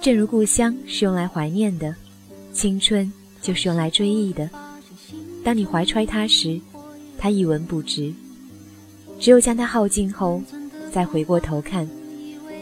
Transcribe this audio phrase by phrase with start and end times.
[0.00, 1.94] 正如故乡是用来怀念的，
[2.54, 4.48] 青春就是用来追忆的。
[5.44, 6.58] 当你怀揣它时，
[7.18, 8.14] 它一文不值；
[9.18, 10.42] 只有将它耗尽后，
[10.90, 11.86] 再回过头看，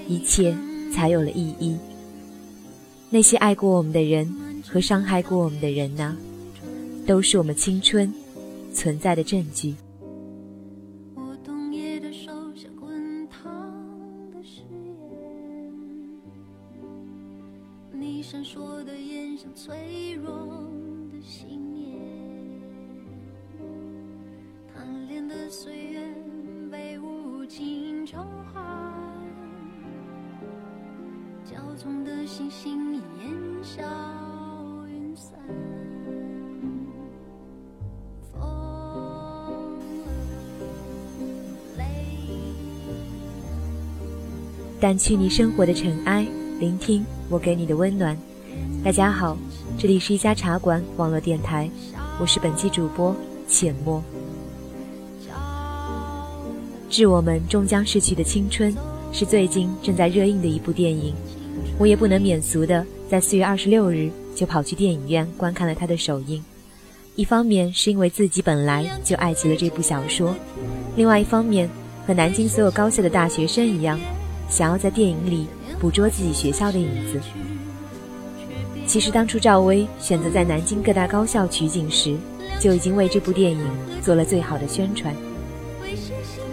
[0.09, 0.53] 一切
[0.93, 1.77] 才有了意义。
[3.09, 4.29] 那些爱过我们的人
[4.67, 6.17] 和伤害过我们的人呢，
[7.07, 8.13] 都是我们青春
[8.75, 9.77] 存在的证据。
[19.61, 20.33] 脆弱
[21.11, 21.99] 的信念，
[24.73, 26.01] 贪恋的岁月
[26.71, 28.63] 被无情偿还，
[31.45, 33.03] 骄纵的星星烟
[33.65, 33.83] 消
[34.87, 35.37] 云散。
[44.81, 46.25] 掸去你生活的尘埃，
[46.61, 47.05] 聆听。
[47.29, 48.17] 我给你的温暖。
[48.85, 49.37] 大家好，
[49.81, 51.71] 这里是一家茶馆网络电台，
[52.19, 53.15] 我是本期主播
[53.47, 54.03] 浅墨。
[56.91, 58.75] 致我们终将逝去的青春，
[59.13, 61.15] 是最近正在热映的一部电影。
[61.79, 66.43] 我也不能免俗的在四月二十六日就跑去电影院观看了它的首映。
[67.15, 70.35] 一方面是因为自己本来就爱极了这部小说，
[70.97, 71.71] 另外一方面
[72.05, 73.97] 和南京所有高校的大学生一样，
[74.51, 75.47] 想要在电影里。
[75.81, 77.21] 捕捉自己学校的影子。
[78.89, 82.17] 其实当初赵薇选择在南京各大高校取景时，
[82.59, 83.71] 就已经为这部电影
[84.03, 85.15] 做了最好的宣传。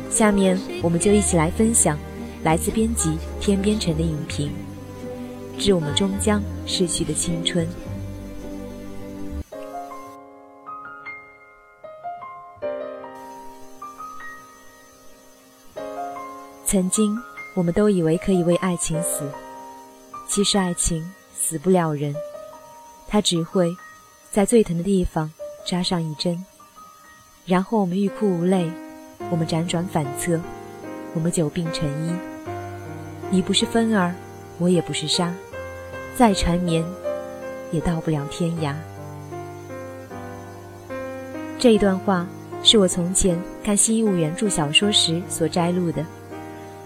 [0.09, 1.97] 下面我们就一起来分享
[2.43, 4.51] 来自编辑天边城的影评，
[5.63, 7.65] 《致我们终将逝去的青春》。
[16.65, 17.17] 曾经。
[17.55, 19.23] 我们都以为可以为爱情死，
[20.27, 21.01] 其实爱情
[21.47, 22.15] 死不了人，
[23.07, 23.71] 他只会
[24.31, 25.31] 在最疼的地方
[25.63, 26.43] 扎上一针，
[27.45, 28.67] 然后我们欲哭无泪，
[29.29, 30.41] 我们辗转反侧，
[31.13, 32.11] 我们久病成医。
[33.29, 34.15] 你不是风儿，
[34.57, 35.31] 我也不是沙，
[36.15, 36.83] 再缠绵
[37.71, 38.73] 也到不了天涯。
[41.59, 42.25] 这一段话
[42.63, 46.03] 是我从前看新一物原著小说时所摘录的。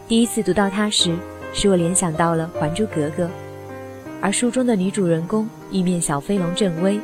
[0.09, 1.15] 第一次读到它时，
[1.53, 3.23] 使我联想到了《还珠格格》，
[4.21, 6.99] 而书中的女主人公玉面小飞龙郑薇，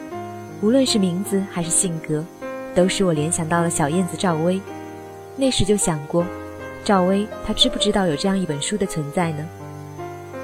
[0.61, 2.23] 无论是名字还是性格，
[2.73, 4.59] 都使我联想到了小燕子赵薇。
[5.37, 6.25] 那时就想过，
[6.83, 9.45] 赵薇她知不知道有这样一本书的存在呢？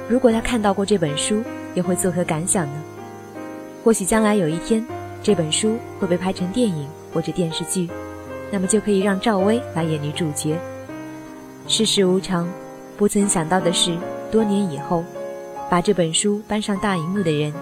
[0.07, 1.43] 如果她看到过这本书，
[1.73, 2.73] 又会作何感想呢？
[3.83, 4.85] 或许将来有一天，
[5.21, 7.89] 这本书会被拍成电影或者电视剧，
[8.49, 10.57] 那么就可以让赵薇来演女主角。
[11.67, 12.47] 世事无常，
[12.95, 13.97] 不曾想到的是，
[14.31, 15.03] 多年以后，
[15.71, 17.53] 把这本书搬上大荧幕的人，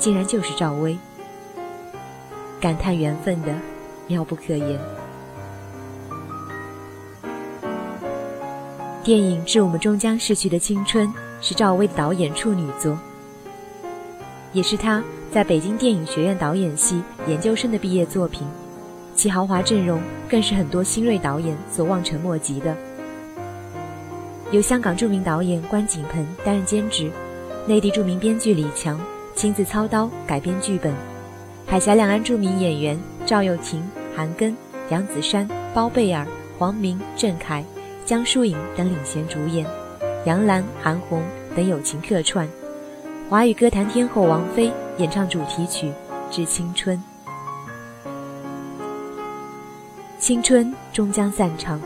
[0.00, 0.98] 竟然就是赵薇。
[2.60, 3.54] 感叹缘分的
[4.08, 4.80] 妙不可言。
[9.04, 11.06] 电影《致我们终将逝去的青春》
[11.40, 12.98] 是赵薇的导演处女作，
[14.52, 18.44] 也是她在北京电影学院导演系研究生的毕业作品，
[19.14, 22.76] 其豪华阵容更是很多新锐导演所望尘莫及的。
[24.50, 27.08] 由香港著名导演关锦鹏担任监制，
[27.68, 28.96] 内地著名编剧李强
[29.34, 30.94] 亲自操刀改编剧本，
[31.66, 32.96] 海峡两岸著名演员
[33.26, 33.82] 赵又廷、
[34.14, 34.54] 韩庚、
[34.88, 36.24] 杨子姗、包贝尔、
[36.56, 37.64] 黄明、郑恺、
[38.04, 39.66] 江疏影等领衔主演，
[40.24, 41.24] 杨澜、韩红
[41.56, 42.48] 等友情客串，
[43.28, 45.88] 华语歌坛天后王菲演唱主题曲
[46.30, 46.96] 《致青春》。
[50.20, 51.80] 青春终将散场，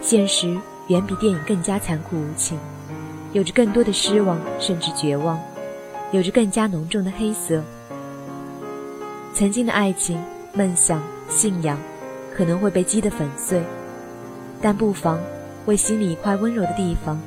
[0.00, 0.56] 现实。
[0.86, 2.56] 远比电影更加残酷无情，
[3.36, 5.38] 有着更多的失望，甚至绝望，
[6.10, 7.62] 有着更加浓重的黑色。
[9.34, 10.18] 曾经的爱情、
[10.54, 11.78] 梦想、信仰，
[12.34, 13.62] 可能会被击得粉碎，
[14.62, 15.18] 但不妨
[15.66, 17.20] 为心里一块温柔的地方，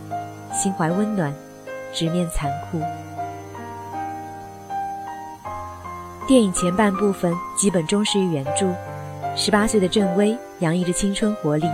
[0.51, 1.31] 心怀温暖，
[1.94, 2.80] 直面残酷。
[6.28, 8.74] 电影前半部分基本忠实于原著，
[9.36, 11.68] 十八岁的郑薇洋溢着青春活力。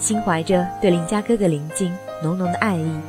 [0.00, 3.00] 心怀着对邻家哥哥林静浓浓的爱意，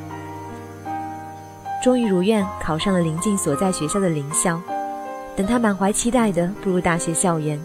[1.84, 4.60] 终于如愿考上了林静所在学校的林校。
[5.36, 7.60] 等他满怀期待的步入大学校园，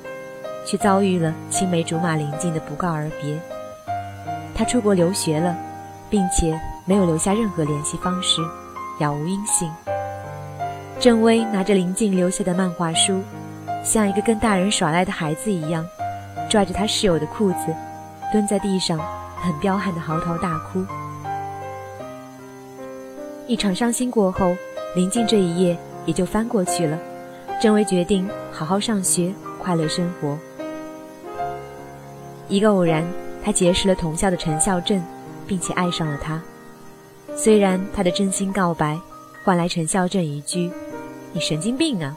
[0.67, 3.39] 却遭遇了青梅竹马林静的不告而别。
[4.55, 5.57] 他出国留学了，
[6.11, 8.43] 并且没有留下任何联系方式，
[9.01, 9.71] 杳无音信。
[11.01, 13.23] 郑薇拿着林静留下的漫画书，
[13.83, 15.85] 像一个跟大人耍赖的孩子一样，
[16.51, 17.75] 拽着他室友的裤子。
[18.31, 18.99] 蹲在地上，
[19.37, 20.85] 很彪悍的嚎啕大哭。
[23.47, 24.57] 一场伤心过后，
[24.95, 26.99] 临近这一夜也就翻过去了。
[27.61, 30.39] 郑薇决定好好上学，快乐生活。
[32.49, 33.05] 一个偶然，
[33.43, 35.03] 他结识了同校的陈孝正，
[35.47, 36.41] 并且爱上了他。
[37.35, 38.99] 虽然他的真心告白
[39.45, 40.71] 换来陈孝正一句
[41.33, 42.17] “你神经病啊”，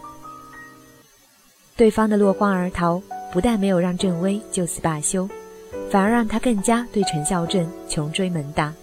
[1.75, 3.01] 对方的落荒而逃
[3.31, 5.27] 不但没有让郑薇就此罢休，
[5.89, 8.73] 反而让他更加对陈孝正穷追猛打。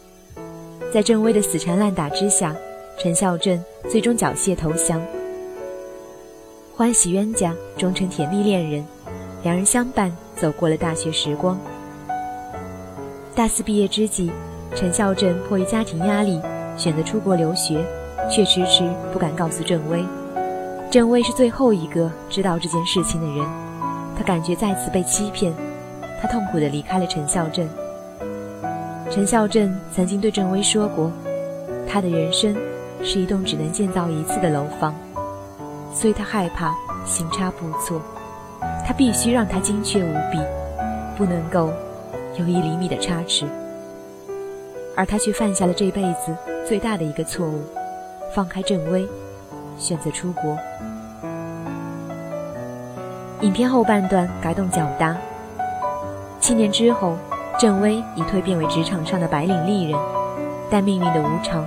[0.92, 2.54] 在郑薇的死缠烂打之下，
[2.98, 3.58] 陈孝正
[3.88, 5.00] 最终缴械投降。
[6.76, 8.84] 欢喜冤家终成甜蜜恋人，
[9.42, 11.58] 两人相伴走过了大学时光。
[13.34, 14.30] 大四毕业之际，
[14.74, 16.38] 陈孝正迫于家庭压力，
[16.76, 17.82] 选择出国留学，
[18.30, 20.04] 却迟迟不敢告诉郑薇。
[20.90, 23.48] 郑薇是最后一个知道这件事情的人，
[24.14, 25.54] 他感觉再次被欺骗，
[26.20, 27.66] 他痛苦地离开了陈孝正。
[29.12, 31.12] 陈孝正曾经对郑薇说过，
[31.87, 32.56] 他的人生
[33.05, 34.94] 是一栋只能建造一次的楼房。
[35.93, 36.75] 所以他害怕
[37.05, 38.00] 行差步错，
[38.87, 40.38] 他必须让他精确无比，
[41.14, 41.70] 不能够
[42.38, 43.44] 有一厘米的差池。
[44.97, 46.35] 而他却犯下了这辈子
[46.67, 47.61] 最大的一个错误，
[48.35, 49.06] 放开郑薇，
[49.76, 50.56] 选择出国。
[53.43, 55.14] 影片后半段改动较大，
[56.41, 57.19] 七年之后，
[57.62, 59.97] 郑薇已蜕变为职场上的白领丽人，
[60.69, 61.64] 但命运的无常，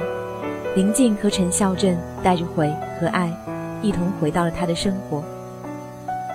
[0.76, 2.70] 林静和陈孝正带着悔
[3.00, 3.32] 和爱。
[3.82, 5.24] 一同回到了他的生活。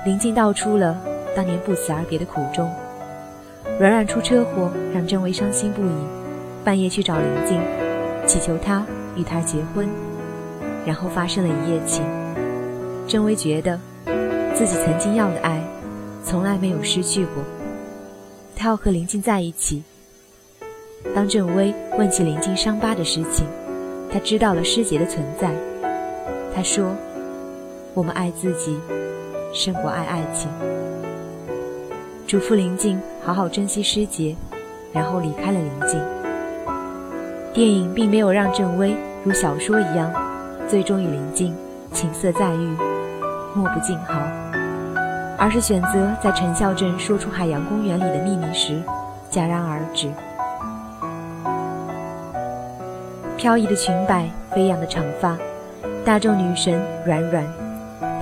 [0.06, 0.96] 林静道出了
[1.36, 2.70] 当年不辞而别的苦衷。
[3.78, 5.94] 软软出车祸，让郑薇伤心不已，
[6.64, 7.60] 半夜去找林静，
[8.26, 8.82] 祈求他
[9.14, 9.86] 与他结婚，
[10.86, 12.02] 然后发生了一夜情。
[13.06, 13.78] 郑薇觉得
[14.54, 15.62] 自己曾经要的爱，
[16.24, 17.44] 从来没有失去过。
[18.60, 19.82] 他要和林静在一起。
[21.14, 23.46] 当郑薇问起林静伤疤的事情，
[24.12, 25.50] 他知道了师姐的存在。
[26.54, 26.94] 他说。
[27.92, 28.78] 我们爱自己，
[29.52, 30.48] 胜过爱爱情。
[32.24, 34.36] 嘱咐林静好好珍惜师姐，
[34.92, 36.00] 然后离开了林静。
[37.52, 40.08] 电影并没有让郑薇如小说一样，
[40.68, 41.52] 最终与林静
[41.92, 42.76] 情色再遇，
[43.56, 44.14] 莫不静好，
[45.40, 48.78] 而是选择在陈孝正说出海洋公园里的秘密时
[49.32, 50.12] 戛然而止。
[53.38, 55.38] 飘逸的裙摆，飞扬的长发，
[56.04, 57.42] 大众女神软软。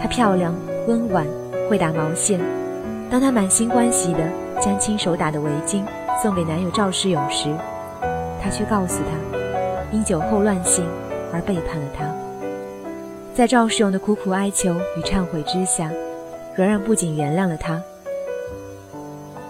[0.01, 0.55] 她漂亮、
[0.87, 1.27] 温婉，
[1.69, 2.39] 会打毛线。
[3.11, 4.21] 当她满心欢喜地
[4.61, 5.83] 将亲手打的围巾
[6.23, 7.53] 送给男友赵世勇时，
[8.41, 9.39] 她却告诉他，
[9.91, 10.87] 因酒后乱性
[11.33, 12.05] 而背叛了他。
[13.35, 15.91] 在赵世勇的苦苦哀求与忏悔之下，
[16.59, 17.81] 软软不仅原谅了他，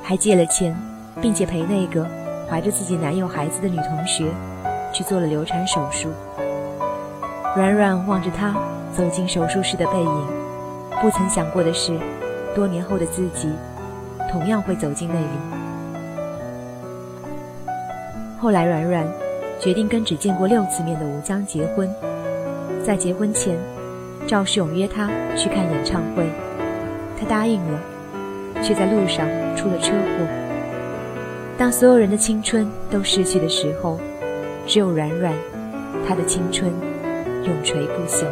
[0.02, 0.76] 还借了钱，
[1.22, 2.06] 并且陪那个
[2.46, 4.26] 怀着自己男友孩子的女同学
[4.92, 6.10] 去做了流产手术。
[7.56, 8.54] 软软望着他
[8.94, 10.26] 走进手术室的背影。
[11.00, 11.98] 不曾想过的是，
[12.54, 13.50] 多年后的自己
[14.30, 15.26] 同样会走进那里。
[18.38, 19.08] 后来，软软
[19.58, 21.90] 决定跟只见过六次面的吴江结婚。
[22.84, 23.56] 在结婚前，
[24.26, 26.28] 赵世勇约她去看演唱会，
[27.18, 27.80] 他答应了，
[28.62, 29.26] 却在路上
[29.56, 30.26] 出了车祸。
[31.58, 33.98] 当所有人的青春都逝去的时候，
[34.66, 35.34] 只有软软，
[36.06, 36.72] 她的青春
[37.44, 38.24] 永垂不朽。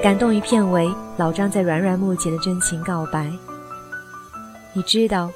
[0.00, 3.28] 感动于片尾，老张在软软墓前的真情告白。
[4.72, 5.28] 你知道，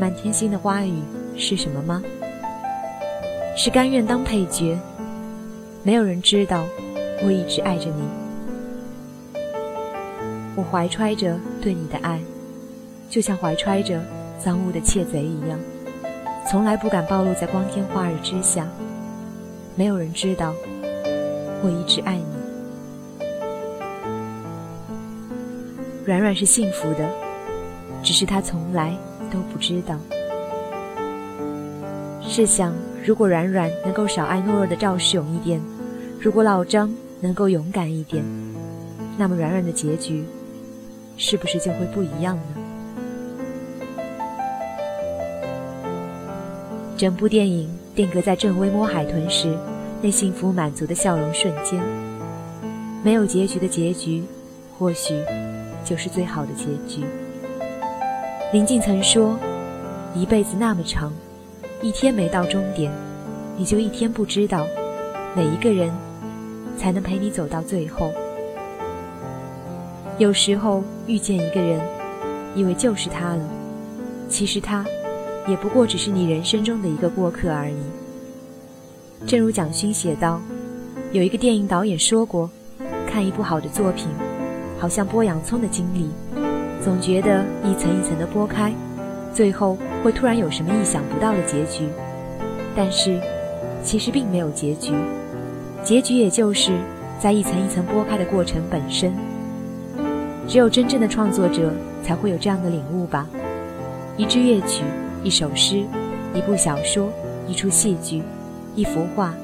[0.00, 0.94] 满天星的花语
[1.36, 2.00] 是什么吗？
[3.56, 4.78] 是甘愿当配角。
[5.82, 6.64] 没有人知道，
[7.24, 8.25] 我一直爱着你。
[10.56, 12.18] 我怀揣着对你的爱，
[13.10, 14.02] 就像怀揣着
[14.42, 15.58] 赃物的窃贼一样，
[16.50, 18.66] 从来不敢暴露在光天化日之下。
[19.74, 20.54] 没有人知道，
[21.62, 22.24] 我一直爱你。
[26.06, 27.06] 软软是幸福的，
[28.02, 28.96] 只是他从来
[29.30, 29.98] 都不知道。
[32.22, 32.72] 试想，
[33.04, 35.60] 如果软软能够少爱懦弱的赵世勇一点，
[36.18, 38.24] 如果老张能够勇敢一点，
[39.18, 40.24] 那么软软的结局，
[41.16, 42.42] 是不是就会不一样呢？
[46.96, 49.56] 整部电影定格在郑薇摸海豚时
[50.00, 51.80] 那幸福满足的笑容瞬间。
[53.02, 54.24] 没有结局的结局，
[54.78, 55.14] 或许。
[55.86, 57.06] 就是最好的结局。
[58.52, 59.38] 林静曾说
[60.16, 61.12] ：“一辈子那么长，
[61.80, 62.90] 一天没到终点，
[63.56, 64.66] 你就一天不知道
[65.36, 65.88] 哪一个人
[66.76, 68.12] 才能陪你走到最后。”
[70.18, 71.78] 有时候遇见一个人，
[72.54, 73.44] 以为就是他了，
[74.30, 74.82] 其实他
[75.46, 77.76] 也不过只是你人生中的一个过客而已。
[79.26, 80.40] 正如蒋勋写道
[81.12, 82.48] ：“有一个电影导演说过，
[83.06, 84.08] 看一部好的作品，
[84.78, 86.08] 好像剥洋葱的经历，
[86.82, 88.72] 总觉得一层一层的剥开，
[89.34, 91.86] 最后会突然有什么意想不到的结局。
[92.74, 93.20] 但是，
[93.84, 94.94] 其实并没有结局，
[95.84, 96.72] 结局也就是
[97.20, 99.14] 在一层一层剥开的过程本身。
[100.48, 101.72] 只有真正的创作者
[102.02, 103.26] 才会有这样的领悟吧。
[104.16, 104.84] 一支乐曲，
[105.22, 105.84] 一首诗，
[106.32, 107.10] 一部小说，
[107.48, 108.22] 一出戏剧，
[108.74, 109.34] 一幅画，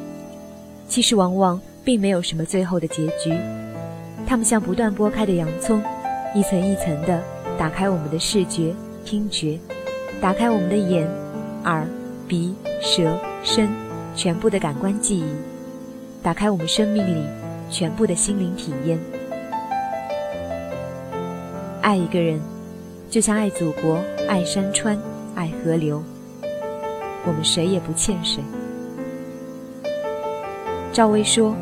[0.89, 3.37] 其实往往并没有什么最后的结局。
[4.27, 5.83] 它们像不断剥开的洋葱，
[6.35, 7.21] 一层一层的
[7.59, 8.73] 打开我们的视觉、
[9.05, 9.59] 听觉，
[10.21, 11.07] 打开我们的眼、
[11.65, 11.87] 耳、
[12.29, 13.69] 鼻、舌、身，
[14.15, 15.25] 全部的感官记忆，
[16.23, 17.27] 打开我们生命里
[17.69, 18.99] 全部的心灵体验。
[21.83, 22.41] 爱一个人，
[23.11, 23.99] 就像爱祖国、
[24.29, 24.99] 爱山川、
[25.35, 26.03] 爱河流。
[27.27, 28.43] 我们谁也不欠谁。
[30.93, 31.55] 赵薇说，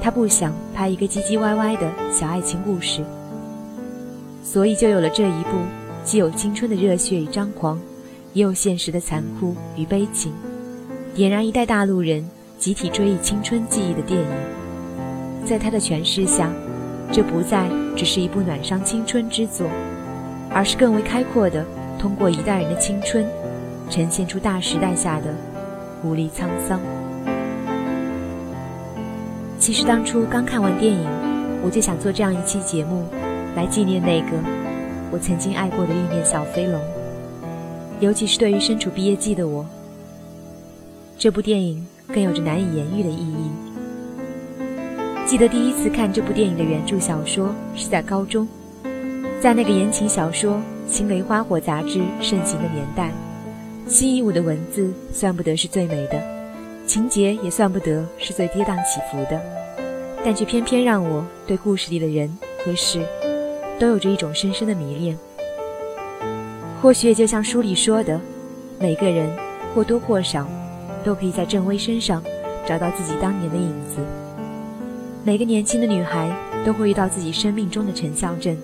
[0.00, 3.02] 她不想拍一个唧唧歪歪的小爱情故事，
[4.44, 5.50] 所以就有了这一部
[6.04, 7.80] 既有青春的热血与张狂，
[8.34, 10.32] 也有现实的残酷与悲情，
[11.14, 14.26] 点燃一代大陆人集体追忆青春记忆的电影。
[15.46, 16.52] 在她的诠释下。
[17.14, 19.66] 这不再只是一部暖伤青春之作，
[20.50, 21.64] 而是更为开阔的，
[21.98, 23.26] 通过一代人的青春，
[23.90, 25.34] 呈现出大时代下的
[26.02, 26.80] 无力沧桑。
[29.58, 31.06] 其实当初刚看完电影，
[31.62, 33.04] 我就想做这样一期节目，
[33.54, 34.36] 来纪念那个
[35.12, 36.80] 我曾经爱过的玉面小飞龙。
[38.00, 39.64] 尤其是对于身处毕业季的我，
[41.16, 43.50] 这部电影更有着难以言喻的意义。
[45.24, 48.46] 记得第一次看这部电影的原著小说是在高中，
[49.40, 50.54] 在那个言情小说
[50.90, 53.10] 《青雷花火》杂志盛行的年代，
[53.86, 56.22] 新一武的文字算不得是最美的，
[56.86, 59.40] 情节也算不得是最跌宕起伏的，
[60.24, 63.00] 但却偏偏让我对故事里的人和事
[63.78, 65.16] 都有着一种深深的迷恋。
[66.82, 68.20] 或许也就像书里说的，
[68.78, 69.30] 每个人
[69.72, 70.46] 或多或少
[71.04, 72.22] 都可以在郑微身上
[72.66, 74.04] 找到自己当年的影子。
[75.24, 76.28] 每个年轻的女孩
[76.66, 78.56] 都会遇到自己生命中的陈孝正，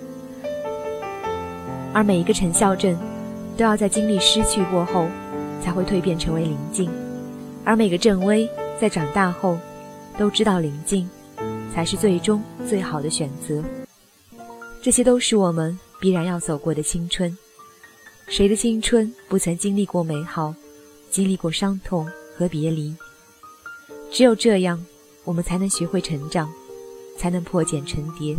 [1.93, 2.97] 而每一个陈孝正，
[3.55, 5.07] 都要在经历失去过后，
[5.63, 6.89] 才会蜕变成为宁静；
[7.63, 9.57] 而每个郑薇在长大后，
[10.17, 11.09] 都知道宁静，
[11.73, 13.63] 才是最终最好的选择。
[14.81, 17.37] 这些都是我们必然要走过的青春，
[18.27, 20.53] 谁的青春不曾经历过美好，
[21.09, 22.05] 经历过伤痛
[22.37, 22.93] 和别离？
[24.11, 24.85] 只有这样。
[25.29, 26.51] 我们才能学会成长，
[27.15, 28.35] 才能破茧成蝶。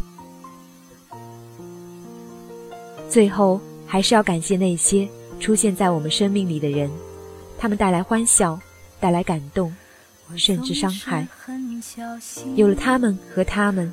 [3.09, 6.91] 最后，还是要感谢那些出现在我们生命里的人，
[7.57, 8.59] 他们带来欢笑，
[8.99, 9.73] 带来感动，
[10.35, 11.29] 甚至伤害。
[12.57, 13.93] 有了他们和他们，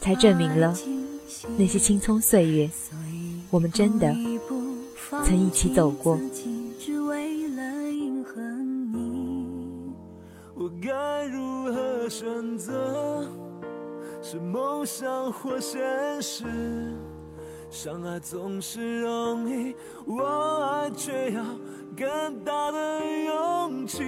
[0.00, 0.78] 才证明了
[1.56, 2.70] 那些青葱岁月，
[3.50, 4.14] 我们真的
[5.24, 6.16] 曾一起走过。
[14.32, 15.78] 是梦想或现
[16.22, 16.96] 实，
[17.70, 20.24] 相爱总是容易，我
[20.72, 21.42] 爱却要
[21.94, 23.98] 更大的勇气。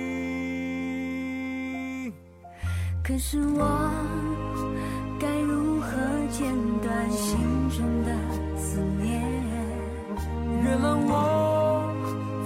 [3.06, 3.90] 可是我
[5.20, 5.88] 该如何
[6.30, 6.50] 剪
[6.80, 7.36] 断心
[7.68, 8.10] 中的
[8.56, 9.20] 思念？
[10.62, 11.92] 原谅我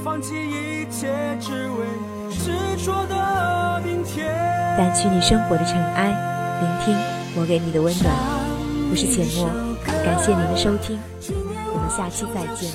[0.03, 1.87] 放弃一切，只为
[2.29, 2.51] 执
[2.85, 4.35] 着的明天。
[4.77, 6.11] 掸去你生活的尘埃，
[6.61, 8.13] 聆听我给你的温暖。
[8.91, 9.49] 我是浅墨，
[10.05, 10.99] 感谢您的收听，
[11.73, 12.73] 我们下期再见。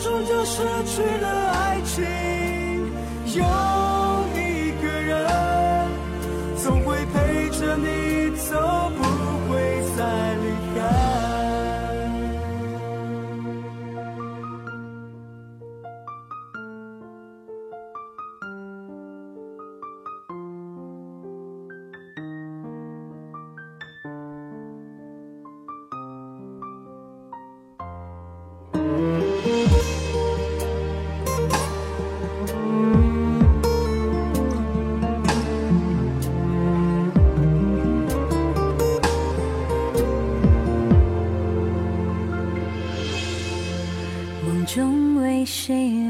[0.00, 2.06] 终究失去的爱情。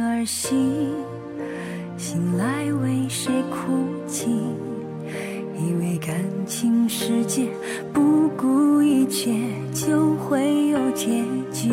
[0.02, 0.92] 而醒？
[1.96, 4.30] 醒来为谁哭泣？
[5.56, 6.14] 以为感
[6.46, 7.48] 情世界
[7.92, 9.34] 不顾一切
[9.74, 11.70] 就会有结局，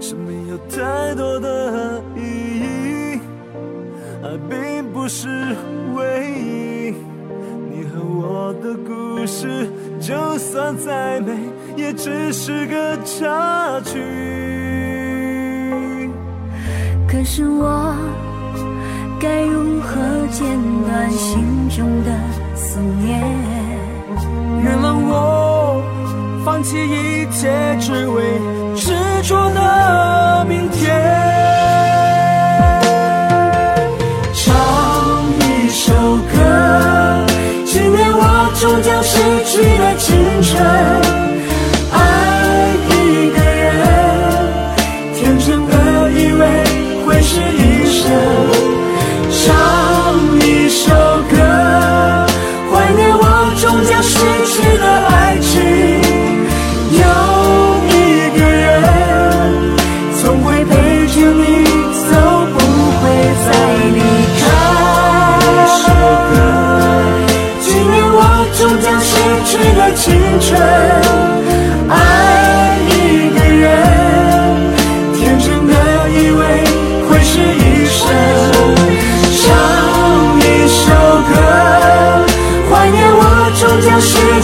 [0.00, 2.20] 生命有太多的意
[2.58, 3.20] 义，
[4.24, 5.54] 爱并不是
[5.94, 6.94] 唯一。
[7.70, 9.68] 你和我的故事，
[10.00, 11.32] 就算再美，
[11.76, 14.33] 也只是个插曲。
[17.14, 17.94] 可是我
[19.20, 20.44] 该如何剪
[20.84, 22.10] 断心中的
[22.56, 23.22] 思念？
[24.60, 25.80] 原谅我，
[26.44, 28.24] 放弃一切，只为
[28.74, 28.92] 执
[29.22, 30.92] 着的明天。
[34.34, 34.52] 唱
[35.38, 37.24] 一首歌，
[37.64, 41.23] 纪念我终将逝去的青春。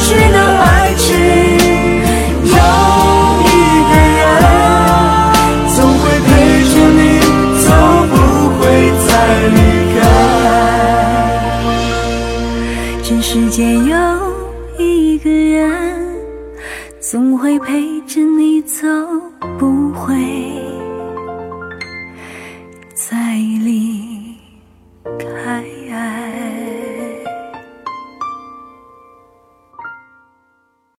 [0.01, 0.40] Точно